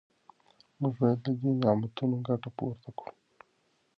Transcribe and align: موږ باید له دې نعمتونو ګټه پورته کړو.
موږ 0.79 0.93
باید 1.01 1.19
له 1.27 1.33
دې 1.41 1.51
نعمتونو 1.63 2.15
ګټه 2.27 2.49
پورته 2.57 2.89
کړو. 2.97 3.13